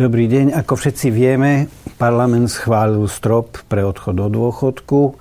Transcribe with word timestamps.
Dobrý 0.00 0.32
deň. 0.32 0.56
Ako 0.56 0.80
všetci 0.80 1.12
vieme, 1.12 1.68
parlament 2.00 2.48
schválil 2.48 3.04
strop 3.04 3.60
pre 3.68 3.84
odchod 3.84 4.16
do 4.16 4.32
dôchodku. 4.32 5.20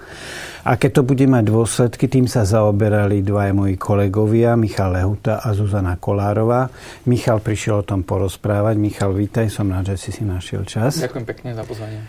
Aké 0.63 0.87
to 0.87 1.03
bude 1.03 1.27
mať 1.27 1.51
dôsledky, 1.51 2.07
tým 2.07 2.31
sa 2.31 2.47
zaoberali 2.47 3.19
dvaja 3.19 3.51
moji 3.51 3.75
kolegovia, 3.75 4.55
Michal 4.55 4.95
Lehuta 4.95 5.43
a 5.43 5.51
Zuzana 5.51 5.99
Kolárová. 5.99 6.71
Michal 7.11 7.43
prišiel 7.43 7.83
o 7.83 7.87
tom 7.91 8.07
porozprávať. 8.07 8.79
Michal, 8.79 9.11
vítaj, 9.11 9.51
som 9.51 9.67
rád, 9.67 9.99
že 9.99 10.07
si 10.07 10.09
si 10.15 10.23
našiel 10.23 10.63
čas. 10.63 11.03
Ďakujem 11.03 11.27
pekne 11.27 11.59
za 11.59 11.67
pozvanie. 11.67 11.99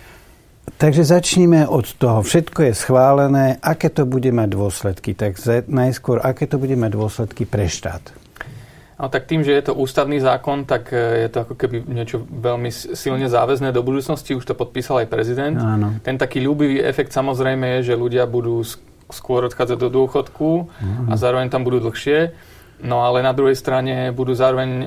Takže 0.78 1.02
začníme 1.10 1.66
od 1.66 1.90
toho. 1.98 2.22
Všetko 2.22 2.70
je 2.70 2.72
schválené. 2.78 3.58
Aké 3.58 3.90
to 3.90 4.06
bude 4.06 4.30
mať 4.30 4.46
dôsledky? 4.46 5.18
Tak 5.18 5.42
najskôr, 5.66 6.22
aké 6.22 6.46
to 6.46 6.54
bude 6.62 6.78
mať 6.78 6.90
dôsledky 6.94 7.50
pre 7.50 7.66
štát? 7.66 8.19
No 9.00 9.08
tak 9.08 9.24
tým, 9.24 9.40
že 9.40 9.56
je 9.56 9.72
to 9.72 9.80
ústavný 9.80 10.20
zákon, 10.20 10.68
tak 10.68 10.92
e, 10.92 11.24
je 11.24 11.28
to 11.32 11.48
ako 11.48 11.54
keby 11.56 11.88
niečo 11.88 12.20
veľmi 12.20 12.68
silne 12.70 13.32
záväzné 13.32 13.72
do 13.72 13.80
budúcnosti. 13.80 14.36
Už 14.36 14.44
to 14.44 14.52
podpísal 14.52 15.00
aj 15.00 15.08
prezident. 15.08 15.56
Áno. 15.56 15.96
Ten 16.04 16.20
taký 16.20 16.44
ľúbivý 16.44 16.84
efekt 16.84 17.16
samozrejme 17.16 17.80
je, 17.80 17.92
že 17.92 17.94
ľudia 17.96 18.28
budú 18.28 18.60
skôr 19.08 19.48
odchádzať 19.48 19.78
do 19.80 19.88
dôchodku 19.88 20.48
uh-huh. 20.68 21.10
a 21.10 21.14
zároveň 21.16 21.48
tam 21.48 21.64
budú 21.64 21.80
dlhšie. 21.88 22.36
No 22.80 23.04
ale 23.04 23.20
na 23.20 23.36
druhej 23.36 23.56
strane 23.60 24.08
budú 24.08 24.32
zároveň 24.32 24.70
e, 24.84 24.86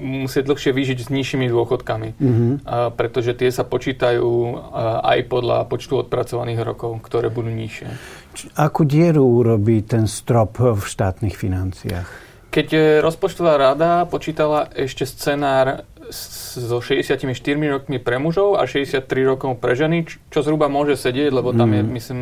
musieť 0.00 0.52
dlhšie 0.52 0.72
vyžiť 0.72 0.98
s 1.04 1.08
nižšími 1.08 1.48
dôchodkami, 1.48 2.08
uh-huh. 2.12 2.52
a, 2.64 2.92
pretože 2.92 3.32
tie 3.36 3.48
sa 3.48 3.64
počítajú 3.64 4.28
a, 4.28 5.00
aj 5.16 5.18
podľa 5.32 5.64
počtu 5.68 6.04
odpracovaných 6.04 6.60
rokov, 6.60 7.00
ktoré 7.00 7.32
budú 7.32 7.48
nižšie. 7.48 7.88
Akú 8.56 8.84
dieru 8.84 9.24
urobí 9.24 9.80
ten 9.80 10.04
strop 10.08 10.60
v 10.60 10.84
štátnych 10.84 11.36
financiách? 11.36 12.31
Keď 12.52 12.68
e, 12.76 12.80
rozpočtová 13.00 13.56
rada 13.56 14.04
počítala 14.04 14.68
ešte 14.76 15.08
scenár 15.08 15.88
so 16.12 16.84
64 16.84 17.24
rokmi 17.48 17.96
pre 17.96 18.20
mužov 18.20 18.60
a 18.60 18.68
63 18.68 19.08
rokov 19.24 19.56
pre 19.56 19.72
ženy, 19.72 20.04
čo 20.28 20.44
zhruba 20.44 20.68
môže 20.68 21.00
sedieť, 21.00 21.32
lebo 21.32 21.56
tam 21.56 21.72
mm. 21.72 21.74
je, 21.74 21.82
mhm. 21.82 21.90
myslím, 21.96 22.20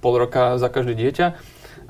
pol 0.00 0.14
roka 0.16 0.56
za 0.56 0.72
každé 0.72 0.96
dieťa, 0.96 1.26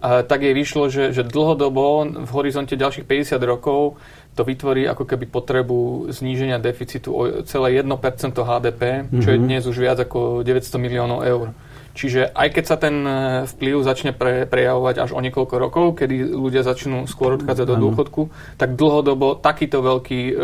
a 0.02 0.26
tak 0.26 0.42
jej 0.42 0.50
vyšlo, 0.50 0.90
že, 0.90 1.14
že 1.14 1.22
dlhodobo 1.22 2.02
v 2.26 2.30
horizonte 2.34 2.74
ďalších 2.74 3.06
50 3.06 3.38
rokov 3.46 4.02
to 4.34 4.42
vytvorí 4.42 4.82
ako 4.90 5.06
keby 5.06 5.30
potrebu 5.30 6.10
zníženia 6.10 6.58
deficitu 6.58 7.14
o 7.14 7.22
celé 7.46 7.78
1% 7.78 7.86
HDP, 8.34 8.82
čo 9.06 9.14
mm-hmm. 9.14 9.22
je 9.22 9.38
mhm. 9.38 9.44
dnes 9.46 9.62
už 9.62 9.76
viac 9.78 10.02
ako 10.02 10.42
900 10.42 10.82
miliónov 10.82 11.22
eur. 11.22 11.54
Čiže 11.92 12.32
aj 12.32 12.48
keď 12.56 12.64
sa 12.64 12.76
ten 12.80 12.96
e, 13.04 13.12
vplyv 13.44 13.74
začne 13.84 14.12
pre, 14.16 14.48
prejavovať 14.48 14.96
až 15.04 15.10
o 15.12 15.20
niekoľko 15.20 15.54
rokov, 15.60 15.84
kedy 16.00 16.32
ľudia 16.32 16.64
začnú 16.64 17.04
skôr 17.04 17.36
odchádzať 17.36 17.66
do 17.68 17.76
dôchodku, 17.76 18.22
tak 18.56 18.80
dlhodobo 18.80 19.36
takýto 19.36 19.84
veľký 19.84 20.20
e, 20.32 20.34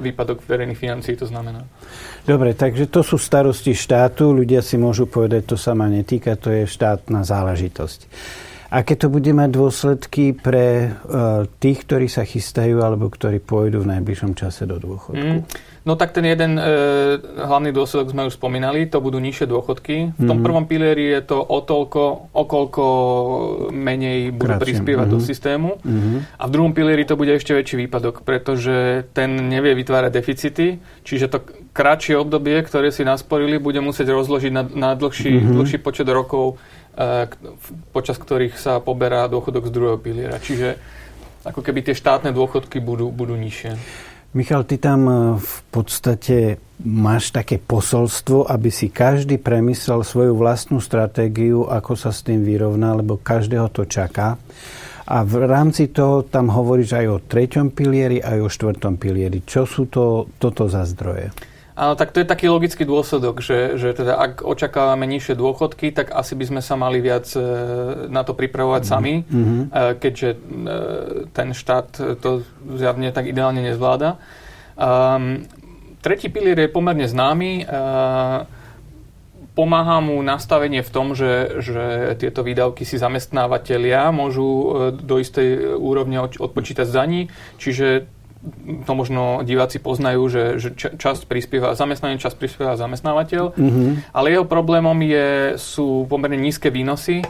výpadok 0.00 0.40
verejných 0.48 0.80
financií 0.80 1.14
to 1.16 1.28
znamená. 1.28 1.60
Dobre, 2.24 2.56
takže 2.56 2.88
to 2.88 3.04
sú 3.04 3.20
starosti 3.20 3.76
štátu. 3.76 4.32
Ľudia 4.32 4.64
si 4.64 4.80
môžu 4.80 5.04
povedať, 5.04 5.52
to 5.52 5.56
sa 5.60 5.76
ma 5.76 5.90
netýka, 5.92 6.40
to 6.40 6.48
je 6.48 6.64
štátna 6.64 7.20
záležitosť. 7.20 8.00
Aké 8.72 8.96
to 8.96 9.12
bude 9.12 9.28
mať 9.28 9.52
dôsledky 9.52 10.32
pre 10.32 10.88
uh, 10.88 11.44
tých, 11.60 11.84
ktorí 11.84 12.08
sa 12.08 12.24
chystajú 12.24 12.80
alebo 12.80 13.12
ktorí 13.12 13.44
pôjdu 13.44 13.84
v 13.84 13.92
najbližšom 13.92 14.32
čase 14.32 14.64
do 14.64 14.80
dôchodku? 14.80 15.44
Mm. 15.44 15.44
No 15.82 15.98
tak 15.98 16.14
ten 16.14 16.22
jeden 16.22 16.62
e, 16.62 16.62
hlavný 17.18 17.74
dôsledok 17.74 18.14
sme 18.14 18.30
už 18.30 18.38
spomínali, 18.38 18.86
to 18.86 19.02
budú 19.02 19.18
nižšie 19.18 19.50
dôchodky. 19.50 20.14
V 20.14 20.22
tom 20.22 20.38
mm-hmm. 20.38 20.46
prvom 20.46 20.64
pilieri 20.70 21.10
je 21.10 21.20
to 21.26 21.42
o 21.42 21.58
toľko, 21.58 22.30
okolko 22.30 22.84
menej 23.74 24.30
budú 24.30 24.62
Kratšie. 24.62 24.66
prispievať 24.70 25.06
mm-hmm. 25.10 25.22
do 25.22 25.26
systému. 25.26 25.70
Mm-hmm. 25.82 26.18
A 26.38 26.42
v 26.46 26.50
druhom 26.54 26.70
pilieri 26.70 27.02
to 27.02 27.18
bude 27.18 27.34
ešte 27.34 27.50
väčší 27.50 27.82
výpadok, 27.82 28.22
pretože 28.22 29.10
ten 29.10 29.34
nevie 29.50 29.74
vytvárať 29.74 30.10
deficity, 30.14 30.78
čiže 31.02 31.26
to 31.26 31.42
kratšie 31.74 32.14
obdobie, 32.14 32.62
ktoré 32.62 32.94
si 32.94 33.02
nasporili, 33.02 33.58
bude 33.58 33.82
musieť 33.82 34.14
rozložiť 34.14 34.52
na, 34.54 34.62
na 34.62 34.90
dlhší, 34.94 35.34
mm-hmm. 35.34 35.56
dlhší 35.58 35.78
počet 35.82 36.06
rokov, 36.06 36.62
počas 37.92 38.16
ktorých 38.20 38.60
sa 38.60 38.78
poberá 38.84 39.24
dôchodok 39.28 39.68
z 39.68 39.74
druhého 39.74 39.98
piliera. 39.98 40.36
Čiže 40.36 40.76
ako 41.42 41.60
keby 41.64 41.82
tie 41.82 41.94
štátne 41.96 42.30
dôchodky 42.30 42.78
budú, 42.78 43.10
budú 43.10 43.34
nižšie. 43.34 43.74
Michal, 44.32 44.64
ty 44.64 44.80
tam 44.80 45.00
e, 45.04 45.14
v 45.36 45.58
podstate 45.68 46.56
máš 46.80 47.36
také 47.36 47.60
posolstvo, 47.60 48.48
aby 48.48 48.72
si 48.72 48.88
každý 48.88 49.36
premyslel 49.36 50.00
svoju 50.00 50.32
vlastnú 50.32 50.80
stratégiu, 50.80 51.68
ako 51.68 51.92
sa 52.00 52.08
s 52.08 52.24
tým 52.24 52.40
vyrovná, 52.40 52.96
lebo 52.96 53.20
každého 53.20 53.68
to 53.68 53.84
čaká. 53.84 54.40
A 55.04 55.20
v 55.26 55.44
rámci 55.44 55.92
toho 55.92 56.24
tam 56.24 56.48
hovoríš 56.48 56.96
aj 56.96 57.06
o 57.10 57.20
treťom 57.20 57.76
pilieri, 57.76 58.24
aj 58.24 58.38
o 58.40 58.48
štvrtom 58.48 58.96
pilieri. 58.96 59.44
Čo 59.44 59.68
sú 59.68 59.90
to, 59.92 60.32
toto 60.40 60.64
za 60.70 60.88
zdroje? 60.88 61.51
Áno, 61.82 61.98
tak 61.98 62.14
to 62.14 62.22
je 62.22 62.30
taký 62.30 62.46
logický 62.46 62.86
dôsledok, 62.86 63.42
že, 63.42 63.74
že 63.74 63.90
teda 63.90 64.14
ak 64.14 64.46
očakávame 64.46 65.02
nižšie 65.10 65.34
dôchodky, 65.34 65.90
tak 65.90 66.14
asi 66.14 66.38
by 66.38 66.44
sme 66.46 66.60
sa 66.62 66.78
mali 66.78 67.02
viac 67.02 67.26
e, 67.34 67.42
na 68.06 68.22
to 68.22 68.38
pripravovať 68.38 68.82
sami, 68.86 69.26
mm-hmm. 69.26 69.60
keďže 69.98 70.30
e, 70.30 70.38
ten 71.34 71.50
štát 71.50 72.22
to 72.22 72.46
zjavne 72.78 73.10
tak 73.10 73.26
ideálne 73.26 73.66
nezvláda. 73.66 74.22
Um, 74.78 75.42
tretí 76.06 76.30
pilier 76.30 76.54
je 76.54 76.70
pomerne 76.70 77.04
známy. 77.10 77.66
Uh, 77.66 78.46
pomáha 79.58 79.98
mu 80.00 80.22
nastavenie 80.22 80.80
v 80.86 80.90
tom, 80.94 81.12
že, 81.18 81.60
že 81.60 82.14
tieto 82.16 82.46
výdavky 82.46 82.86
si 82.86 82.96
zamestnávateľia 82.96 84.14
môžu 84.14 84.48
do 84.96 85.20
istej 85.20 85.76
úrovne 85.76 86.24
odpočítať 86.24 86.88
za 86.88 87.04
ní, 87.04 87.28
čiže 87.60 88.08
to 88.86 88.92
možno 88.98 89.46
diváci 89.46 89.78
poznajú, 89.78 90.26
že, 90.26 90.44
že 90.58 90.68
časť 90.74 91.30
prispieva 91.30 91.78
zamestnanie, 91.78 92.18
časť 92.18 92.36
prispieva 92.38 92.74
zamestnávateľ, 92.74 93.54
mm-hmm. 93.54 93.90
ale 94.10 94.26
jeho 94.34 94.46
problémom 94.46 94.98
je, 94.98 95.54
sú 95.62 96.10
pomerne 96.10 96.38
nízke 96.38 96.66
výnosy, 96.70 97.22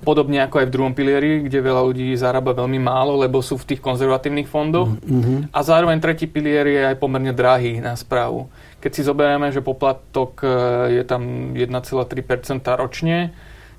podobne 0.00 0.40
ako 0.48 0.64
aj 0.64 0.66
v 0.66 0.74
druhom 0.74 0.94
pilieri, 0.96 1.44
kde 1.44 1.60
veľa 1.60 1.82
ľudí 1.92 2.16
zarába 2.16 2.56
veľmi 2.56 2.80
málo, 2.80 3.20
lebo 3.20 3.44
sú 3.44 3.60
v 3.60 3.74
tých 3.74 3.84
konzervatívnych 3.84 4.48
fondoch. 4.48 4.88
Mm-hmm. 4.96 5.52
A 5.52 5.58
zároveň 5.60 6.00
tretí 6.00 6.24
pilier 6.24 6.64
je 6.64 6.82
aj 6.88 6.96
pomerne 6.96 7.36
drahý 7.36 7.76
na 7.76 7.92
správu. 7.92 8.48
Keď 8.80 8.90
si 8.94 9.02
zoberieme, 9.04 9.52
že 9.52 9.60
poplatok 9.60 10.40
je 10.88 11.02
tam 11.04 11.52
1,3% 11.52 12.64
ročne, 12.80 13.36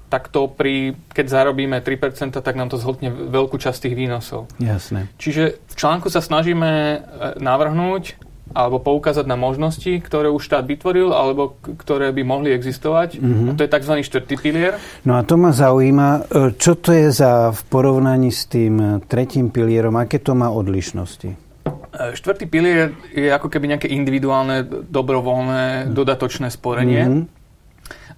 tak 0.09 0.33
to 0.33 0.49
pri, 0.49 0.97
keď 1.13 1.25
zarobíme 1.29 1.77
3%, 1.85 2.33
tak 2.33 2.55
nám 2.57 2.73
to 2.73 2.81
zhodne 2.81 3.13
veľkú 3.13 3.61
časť 3.61 3.87
tých 3.87 3.95
výnosov. 3.95 4.49
Jasné. 4.57 5.07
Čiže 5.21 5.61
v 5.69 5.73
článku 5.77 6.09
sa 6.09 6.19
snažíme 6.19 6.69
e, 6.69 6.97
navrhnúť 7.37 8.17
alebo 8.49 8.81
poukázať 8.81 9.29
na 9.29 9.37
možnosti, 9.37 10.01
ktoré 10.01 10.33
už 10.33 10.41
štát 10.41 10.65
vytvoril, 10.65 11.13
alebo 11.13 11.61
ktoré 11.61 12.09
by 12.09 12.25
mohli 12.25 12.49
existovať. 12.49 13.21
Mm-hmm. 13.21 13.45
A 13.45 13.51
to 13.53 13.61
je 13.61 13.69
tzv. 13.69 13.93
štvrtý 14.01 14.35
pilier. 14.41 14.73
No 15.05 15.21
a 15.21 15.21
to 15.21 15.37
ma 15.37 15.53
zaujíma, 15.53 16.09
e, 16.09 16.19
čo 16.57 16.73
to 16.73 16.89
je 16.89 17.13
za 17.13 17.53
v 17.53 17.61
porovnaní 17.69 18.33
s 18.33 18.49
tým 18.49 18.75
e, 18.81 18.87
tretím 19.05 19.53
pilierom, 19.53 19.93
aké 20.01 20.17
to 20.17 20.33
má 20.33 20.49
odlišnosti? 20.49 21.47
Štvrtý 21.89 22.49
pilier 22.49 22.95
je 23.13 23.29
ako 23.29 23.51
keby 23.51 23.75
nejaké 23.75 23.87
individuálne, 23.91 24.65
dobrovoľné, 24.89 25.93
dodatočné 25.93 26.49
sporenie. 26.49 27.05
Mm-hmm 27.05 27.38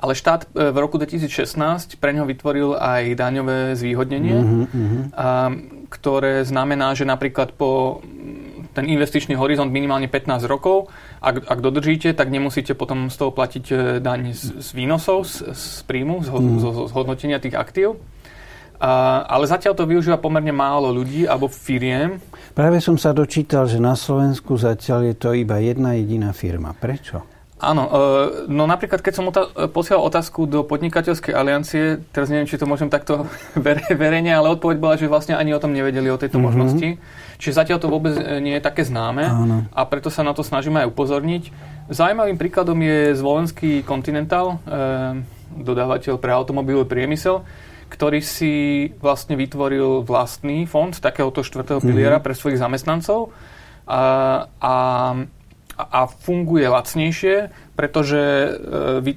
ale 0.02 0.18
štát 0.18 0.50
e, 0.52 0.74
v 0.74 0.78
roku 0.82 0.98
2016 0.98 2.02
pre 2.02 2.12
ňo 2.18 2.26
vytvoril 2.26 2.74
aj 2.74 3.14
daňové 3.14 3.78
zvýhodnenie, 3.78 4.38
mm-hmm. 4.42 5.02
a, 5.14 5.54
ktoré 5.94 6.42
znamená, 6.42 6.98
že 6.98 7.06
napríklad 7.06 7.54
po 7.54 8.02
ten 8.72 8.88
investičný 8.88 9.36
horizont 9.36 9.68
minimálne 9.68 10.08
15 10.08 10.48
rokov, 10.48 10.88
ak, 11.20 11.44
ak 11.44 11.60
dodržíte, 11.60 12.16
tak 12.16 12.32
nemusíte 12.32 12.72
potom 12.72 13.12
z 13.12 13.16
toho 13.20 13.32
platiť 13.36 13.66
e, 13.70 13.76
daň 14.00 14.32
z, 14.32 14.64
z 14.64 14.70
výnosov, 14.74 15.28
z, 15.28 15.52
z 15.52 15.84
príjmu, 15.86 16.24
z, 16.24 16.28
mm. 16.32 16.58
z, 16.58 16.66
z 16.88 16.92
hodnotenia 16.96 17.38
tých 17.44 17.56
aktív. 17.56 18.00
A, 18.82 19.22
ale 19.30 19.46
zatiaľ 19.46 19.78
to 19.78 19.86
využíva 19.86 20.18
pomerne 20.18 20.50
málo 20.50 20.90
ľudí 20.90 21.30
alebo 21.30 21.46
firiem. 21.46 22.18
Práve 22.58 22.82
som 22.82 22.98
sa 22.98 23.14
dočítal, 23.14 23.70
že 23.70 23.78
na 23.78 23.94
Slovensku 23.94 24.58
zatiaľ 24.58 25.14
je 25.14 25.16
to 25.20 25.30
iba 25.38 25.62
jedna 25.62 25.94
jediná 25.94 26.34
firma. 26.34 26.74
Prečo? 26.74 27.31
Áno, 27.62 27.84
e, 27.86 28.00
no 28.50 28.66
napríklad, 28.66 29.06
keď 29.06 29.14
som 29.14 29.30
otá- 29.30 29.54
posielal 29.70 30.02
otázku 30.02 30.50
do 30.50 30.66
podnikateľskej 30.66 31.30
aliancie, 31.30 32.02
teraz 32.10 32.34
neviem, 32.34 32.50
či 32.50 32.58
to 32.58 32.66
môžem 32.66 32.90
takto 32.90 33.30
verejne, 34.02 34.34
ale 34.34 34.50
odpoveď 34.58 34.78
bola, 34.82 34.98
že 34.98 35.06
vlastne 35.06 35.38
ani 35.38 35.54
o 35.54 35.62
tom 35.62 35.78
nevedeli, 35.78 36.10
o 36.10 36.18
tejto 36.18 36.42
mm-hmm. 36.42 36.50
možnosti. 36.50 36.90
Čiže 37.38 37.58
zatiaľ 37.62 37.78
to 37.78 37.94
vôbec 37.94 38.18
e, 38.18 38.42
nie 38.42 38.58
je 38.58 38.66
také 38.66 38.82
známe 38.82 39.30
Áno. 39.30 39.58
a 39.70 39.82
preto 39.86 40.10
sa 40.10 40.26
na 40.26 40.34
to 40.34 40.42
snažíme 40.42 40.82
aj 40.82 40.90
upozorniť. 40.90 41.44
Zaujímavým 41.94 42.42
príkladom 42.42 42.82
je 42.82 43.14
zvolenský 43.14 43.86
Continental, 43.86 44.58
e, 44.66 45.22
dodávateľ 45.62 46.18
pre 46.18 46.34
automobilový 46.34 46.90
priemysel, 46.90 47.46
ktorý 47.94 48.26
si 48.26 48.88
vlastne 48.98 49.38
vytvoril 49.38 50.02
vlastný 50.02 50.66
fond 50.66 50.96
takéhoto 50.96 51.46
štvrtého 51.46 51.78
piliera 51.78 52.18
mm-hmm. 52.18 52.26
pre 52.26 52.34
svojich 52.34 52.58
zamestnancov 52.58 53.30
a, 53.86 54.04
a 54.58 54.74
a 55.82 56.06
funguje 56.06 56.70
lacnejšie, 56.70 57.50
pretože 57.74 58.22
e, 58.22 58.50
e, 59.02 59.16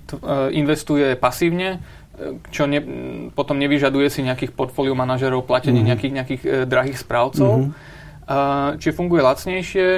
investuje 0.56 1.12
pasívne, 1.20 1.78
e, 2.16 2.40
čo 2.48 2.64
ne, 2.64 2.80
potom 3.36 3.60
nevyžaduje 3.60 4.08
si 4.08 4.20
nejakých 4.24 4.56
portfóliu 4.56 4.96
manažerov, 4.96 5.44
platenie 5.44 5.84
mm-hmm. 5.84 5.90
nejakých, 5.92 6.12
nejakých 6.14 6.42
drahých 6.64 6.98
správcov. 7.00 7.52
Mm-hmm. 7.68 7.92
Čiže 8.80 8.96
funguje 8.96 9.20
lacnejšie 9.20 9.88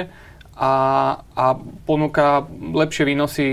a, 0.59 0.73
a 1.21 1.45
ponúka 1.87 2.43
lepšie 2.51 3.07
výnosy 3.07 3.47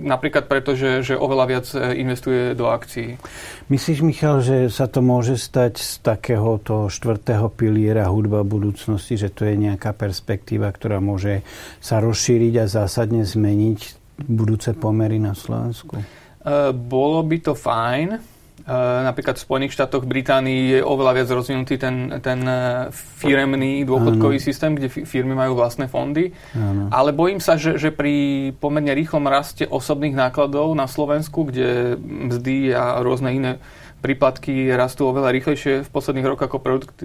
napríklad 0.00 0.48
preto, 0.48 0.72
že, 0.72 1.04
že 1.04 1.14
oveľa 1.14 1.44
viac 1.46 1.66
investuje 1.94 2.56
do 2.56 2.72
akcií. 2.72 3.20
Myslíš, 3.68 4.00
Michal, 4.02 4.42
že 4.42 4.72
sa 4.72 4.88
to 4.88 5.04
môže 5.04 5.36
stať 5.38 5.78
z 5.78 5.92
takéhoto 6.02 6.88
štvrtého 6.88 7.52
piliera 7.52 8.08
hudba 8.08 8.42
budúcnosti, 8.42 9.14
že 9.14 9.30
to 9.30 9.46
je 9.46 9.54
nejaká 9.54 9.92
perspektíva, 9.94 10.72
ktorá 10.72 10.98
môže 10.98 11.44
sa 11.78 12.00
rozšíriť 12.00 12.54
a 12.60 12.66
zásadne 12.66 13.22
zmeniť 13.22 13.80
budúce 14.26 14.72
pomery 14.74 15.20
na 15.20 15.36
Slovensku? 15.36 16.00
Uh, 16.40 16.72
bolo 16.72 17.20
by 17.20 17.36
to 17.40 17.52
fajn. 17.52 18.39
Uh, 18.60 19.02
napríklad 19.08 19.40
v 19.40 19.44
Spojených 19.44 19.72
štátoch 19.74 20.04
Británii 20.04 20.76
je 20.76 20.80
oveľa 20.84 21.12
viac 21.16 21.28
rozvinutý 21.32 21.80
ten, 21.80 22.20
ten 22.20 22.44
e, 22.44 22.92
firemný 22.92 23.82
dôchodkový 23.88 24.36
ano. 24.36 24.46
systém, 24.46 24.76
kde 24.76 24.88
firmy 24.88 25.32
majú 25.32 25.56
vlastné 25.56 25.88
fondy. 25.88 26.36
Ano. 26.52 26.92
Ale 26.92 27.16
bojím 27.16 27.40
sa, 27.40 27.56
že, 27.56 27.80
že 27.80 27.88
pri 27.88 28.50
pomerne 28.60 28.92
rýchlom 28.92 29.26
raste 29.26 29.64
osobných 29.64 30.12
nákladov 30.12 30.76
na 30.76 30.84
Slovensku, 30.84 31.48
kde 31.48 31.96
mzdy 32.00 32.76
a 32.76 33.00
rôzne 33.00 33.32
iné 33.32 33.52
príplatky 34.00 34.72
rastú 34.72 35.06
oveľa 35.12 35.30
rýchlejšie 35.36 35.84
v 35.84 35.92
posledných 35.92 36.26
rokoch 36.26 36.48
ako 36.48 36.58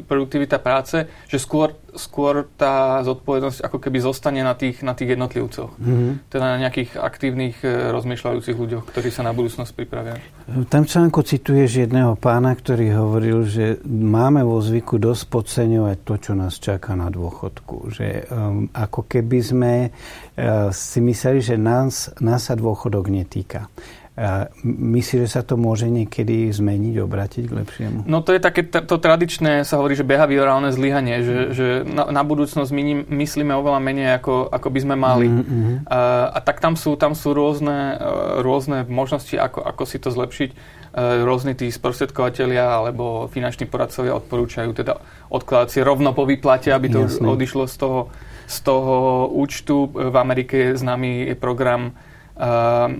produktivita 0.08 0.64
práce, 0.64 1.06
že 1.28 1.38
skôr, 1.38 1.76
skôr 1.92 2.48
tá 2.56 3.04
zodpovednosť 3.04 3.60
ako 3.68 3.78
keby 3.84 4.00
zostane 4.00 4.42
na 4.42 4.56
tých, 4.56 4.80
na 4.82 4.96
tých 4.96 5.20
jednotlivcoch. 5.20 5.76
Mm-hmm. 5.76 6.12
Teda 6.32 6.46
na 6.56 6.58
nejakých 6.64 6.96
aktívnych 6.96 7.60
e, 7.62 7.92
rozmýšľajúcich 7.92 8.58
ľuďoch, 8.58 8.84
ktorí 8.88 9.12
sa 9.12 9.28
na 9.28 9.36
budúcnosť 9.36 9.72
pripravia. 9.76 10.18
Tam 10.72 10.88
článku 10.88 11.20
cituješ 11.22 11.86
jedného 11.86 12.16
pána, 12.16 12.56
ktorý 12.56 12.96
hovoril, 12.96 13.44
že 13.44 13.84
máme 13.86 14.42
vo 14.48 14.64
zvyku 14.64 14.96
dosť 14.96 15.24
podceňovať 15.28 15.98
to, 16.08 16.16
čo 16.16 16.32
nás 16.34 16.56
čaká 16.58 16.96
na 16.96 17.12
dôchodku. 17.12 17.92
Že 17.92 18.08
um, 18.32 18.72
ako 18.72 19.04
keby 19.04 19.40
sme 19.44 19.74
uh, 19.90 20.72
si 20.72 21.04
mysleli, 21.04 21.44
že 21.44 21.60
nás, 21.60 22.14
nás 22.24 22.48
sa 22.48 22.56
dôchodok 22.56 23.12
netýka. 23.12 23.68
Myslíš, 24.64 25.28
že 25.28 25.30
sa 25.30 25.44
to 25.44 25.60
môže 25.60 25.92
niekedy 25.92 26.48
zmeniť, 26.48 27.04
obratiť 27.04 27.44
k 27.52 27.54
lepšiemu? 27.60 28.00
No 28.08 28.24
to 28.24 28.32
je 28.32 28.40
také 28.40 28.64
to 28.64 28.96
tradičné, 28.96 29.68
sa 29.68 29.76
hovorí, 29.76 30.00
že 30.00 30.08
behaviorálne 30.08 30.72
zlyhanie, 30.72 31.20
že, 31.20 31.38
že 31.52 31.68
na, 31.84 32.08
na 32.08 32.24
budúcnosť 32.24 32.72
my 32.72 33.04
myslíme 33.12 33.52
oveľa 33.52 33.84
menej, 33.84 34.08
ako, 34.16 34.48
ako 34.48 34.68
by 34.72 34.80
sme 34.80 34.96
mali. 34.96 35.28
Mm-hmm. 35.28 35.92
A, 35.92 36.32
a 36.32 36.40
tak 36.40 36.64
tam 36.64 36.80
sú, 36.80 36.96
tam 36.96 37.12
sú 37.12 37.36
rôzne, 37.36 38.00
e, 38.00 38.40
rôzne 38.40 38.88
možnosti, 38.88 39.36
ako, 39.36 39.60
ako 39.68 39.84
si 39.84 40.00
to 40.00 40.08
zlepšiť. 40.16 40.50
E, 40.52 40.56
rôzni 41.28 41.52
tí 41.60 41.68
sprostredkovateľia 41.68 42.72
alebo 42.72 43.28
finanční 43.28 43.68
poradcovia 43.68 44.16
odporúčajú 44.16 44.72
teda 44.72 44.96
odkladať 45.28 45.68
si 45.76 45.80
rovno 45.84 46.16
po 46.16 46.24
výplate, 46.24 46.72
aby 46.72 46.88
to 46.88 47.04
Jasne. 47.04 47.28
odišlo 47.28 47.68
z 47.68 47.76
toho, 47.84 48.00
z 48.48 48.58
toho 48.64 49.28
účtu. 49.28 49.92
V 49.92 50.16
Amerike 50.16 50.72
je 50.72 50.80
známy 50.80 51.36
program 51.36 51.92
uh, 52.40 52.96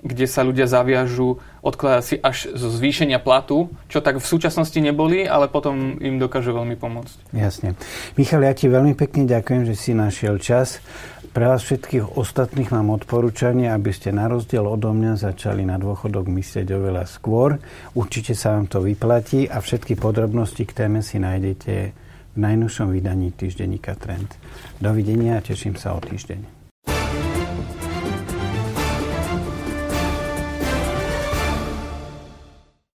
kde 0.00 0.24
sa 0.24 0.40
ľudia 0.40 0.64
zaviažú 0.64 1.38
odkladať 1.60 2.02
si 2.04 2.16
až 2.20 2.52
zo 2.56 2.72
zvýšenia 2.72 3.20
platu, 3.20 3.68
čo 3.92 4.00
tak 4.00 4.18
v 4.18 4.26
súčasnosti 4.26 4.76
neboli, 4.80 5.28
ale 5.28 5.52
potom 5.52 6.00
im 6.00 6.16
dokáže 6.16 6.52
veľmi 6.52 6.76
pomôcť. 6.80 7.36
Jasne. 7.36 7.76
Michal, 8.16 8.44
ja 8.44 8.56
ti 8.56 8.66
veľmi 8.72 8.96
pekne 8.96 9.28
ďakujem, 9.28 9.68
že 9.68 9.74
si 9.76 9.92
našiel 9.92 10.40
čas. 10.40 10.80
Pre 11.30 11.46
vás 11.46 11.62
všetkých 11.62 12.18
ostatných 12.18 12.74
mám 12.74 12.90
odporúčanie, 12.90 13.70
aby 13.70 13.94
ste 13.94 14.10
na 14.10 14.26
rozdiel 14.26 14.66
odo 14.66 14.90
mňa 14.90 15.14
začali 15.14 15.62
na 15.62 15.78
dôchodok 15.78 16.26
myslieť 16.26 16.66
oveľa 16.74 17.06
skôr. 17.06 17.62
Určite 17.94 18.34
sa 18.34 18.58
vám 18.58 18.66
to 18.66 18.82
vyplatí 18.82 19.46
a 19.46 19.62
všetky 19.62 19.94
podrobnosti 19.94 20.66
k 20.66 20.74
téme 20.74 21.06
si 21.06 21.22
nájdete 21.22 21.74
v 22.34 22.38
najnovšom 22.38 22.90
vydaní 22.90 23.30
týždenníka 23.30 23.94
Trend. 23.94 24.34
Dovidenia 24.82 25.38
a 25.38 25.44
teším 25.44 25.78
sa 25.78 25.94
o 25.94 26.02
týždeň. 26.02 26.59